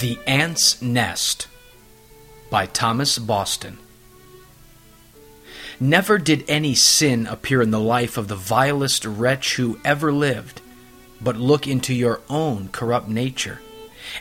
The 0.00 0.18
Ant's 0.26 0.82
Nest 0.82 1.46
by 2.50 2.66
Thomas 2.66 3.16
Boston. 3.16 3.78
Never 5.78 6.18
did 6.18 6.44
any 6.48 6.74
sin 6.74 7.28
appear 7.28 7.62
in 7.62 7.70
the 7.70 7.78
life 7.78 8.16
of 8.16 8.26
the 8.26 8.34
vilest 8.34 9.04
wretch 9.04 9.54
who 9.54 9.78
ever 9.84 10.12
lived, 10.12 10.60
but 11.20 11.36
look 11.36 11.68
into 11.68 11.94
your 11.94 12.20
own 12.28 12.70
corrupt 12.70 13.06
nature, 13.06 13.60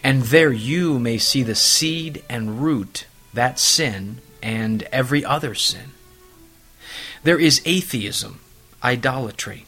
and 0.03 0.21
there 0.23 0.51
you 0.51 0.99
may 0.99 1.17
see 1.17 1.41
the 1.41 1.55
seed 1.55 2.23
and 2.29 2.61
root, 2.61 3.07
that 3.33 3.57
sin, 3.57 4.19
and 4.43 4.83
every 4.91 5.25
other 5.25 5.55
sin. 5.55 5.89
There 7.23 7.39
is 7.39 7.63
atheism, 7.65 8.41
idolatry, 8.83 9.65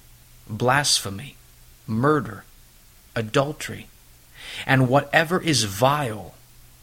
blasphemy, 0.48 1.36
murder, 1.88 2.44
adultery, 3.16 3.88
and 4.66 4.90
whatever 4.90 5.42
is 5.42 5.64
vile 5.64 6.36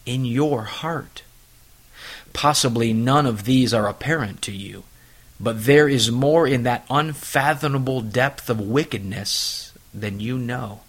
in 0.06 0.24
your 0.24 0.62
heart. 0.62 1.22
Possibly 2.32 2.92
none 2.92 3.26
of 3.26 3.44
these 3.44 3.74
are 3.74 3.88
apparent 3.88 4.42
to 4.42 4.52
you, 4.52 4.84
but 5.38 5.64
there 5.64 5.88
is 5.88 6.10
more 6.10 6.46
in 6.46 6.62
that 6.62 6.86
unfathomable 6.88 8.00
depth 8.00 8.48
of 8.48 8.60
wickedness 8.60 9.72
than 9.92 10.20
you 10.20 10.38
know. 10.38 10.80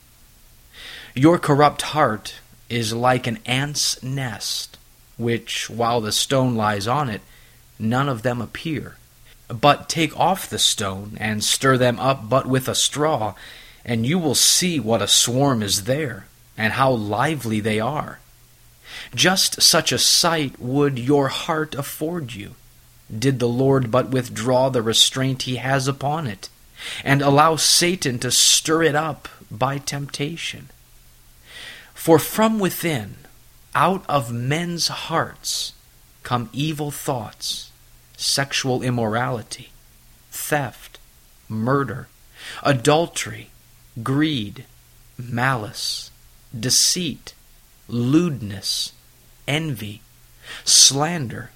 Your 1.15 1.37
corrupt 1.37 1.81
heart 1.81 2.35
is 2.69 2.93
like 2.93 3.27
an 3.27 3.39
ant's 3.45 4.01
nest, 4.01 4.77
which, 5.17 5.69
while 5.69 6.01
the 6.01 6.11
stone 6.11 6.55
lies 6.55 6.87
on 6.87 7.09
it, 7.09 7.21
none 7.77 8.09
of 8.09 8.23
them 8.23 8.41
appear. 8.41 8.95
But 9.47 9.89
take 9.89 10.17
off 10.19 10.49
the 10.49 10.57
stone 10.57 11.17
and 11.19 11.43
stir 11.43 11.77
them 11.77 11.99
up 11.99 12.29
but 12.29 12.47
with 12.47 12.67
a 12.67 12.75
straw, 12.75 13.35
and 13.85 14.05
you 14.05 14.17
will 14.17 14.35
see 14.35 14.79
what 14.79 15.01
a 15.01 15.07
swarm 15.07 15.61
is 15.61 15.83
there, 15.83 16.25
and 16.57 16.73
how 16.73 16.91
lively 16.91 17.59
they 17.59 17.79
are. 17.79 18.19
Just 19.15 19.61
such 19.61 19.91
a 19.91 19.97
sight 19.99 20.59
would 20.59 20.99
your 20.99 21.27
heart 21.27 21.75
afford 21.75 22.33
you, 22.33 22.55
did 23.17 23.39
the 23.39 23.47
Lord 23.47 23.91
but 23.91 24.09
withdraw 24.09 24.69
the 24.69 24.81
restraint 24.81 25.43
he 25.43 25.57
has 25.57 25.87
upon 25.87 26.27
it, 26.27 26.49
and 27.03 27.21
allow 27.21 27.55
Satan 27.55 28.19
to 28.19 28.31
stir 28.31 28.83
it 28.83 28.95
up 28.95 29.27
by 29.49 29.77
temptation. 29.77 30.69
For 31.93 32.19
from 32.19 32.59
within, 32.59 33.15
out 33.75 34.03
of 34.07 34.31
men's 34.31 34.87
hearts, 34.87 35.73
come 36.23 36.49
evil 36.53 36.91
thoughts, 36.91 37.71
sexual 38.17 38.81
immorality, 38.81 39.71
theft, 40.31 40.99
murder, 41.47 42.07
adultery, 42.61 43.49
greed, 44.01 44.65
malice, 45.17 46.11
deceit, 46.57 47.33
lewdness, 47.87 48.93
envy, 49.47 50.01
slander, 50.63 51.51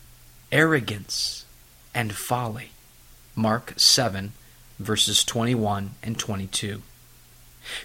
arrogance, 0.52 1.46
and 1.94 2.14
folly. 2.14 2.72
Mark 3.36 3.74
7, 3.78 4.34
verses 4.80 5.24
21 5.24 5.92
and 6.02 6.18
22. 6.18 6.82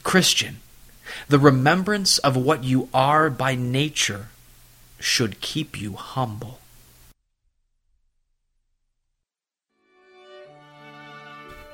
Christian, 0.03 0.61
the 1.29 1.39
remembrance 1.39 2.19
of 2.19 2.37
what 2.37 2.65
you 2.65 2.89
are 2.95 3.29
by 3.29 3.55
nature 3.55 4.29
should 4.99 5.41
keep 5.41 5.81
you 5.81 5.95
humble. 5.95 6.61